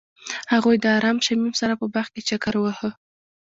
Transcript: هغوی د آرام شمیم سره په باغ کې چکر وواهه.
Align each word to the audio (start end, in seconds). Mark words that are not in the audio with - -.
هغوی 0.53 0.75
د 0.79 0.85
آرام 0.97 1.17
شمیم 1.25 1.53
سره 1.61 1.73
په 1.79 1.85
باغ 1.93 2.07
کې 2.13 2.21
چکر 2.29 2.53
وواهه. 2.57 2.89